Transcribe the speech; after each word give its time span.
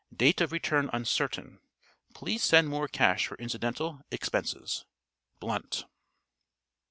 Date 0.11 0.41
of 0.41 0.51
return 0.51 0.89
uncertain. 0.93 1.59
Please 2.15 2.41
send 2.43 2.67
more 2.67 2.87
cash 2.87 3.27
for 3.27 3.37
incidental 3.37 4.01
expenses. 4.09 4.83
Blunt." 5.39 5.85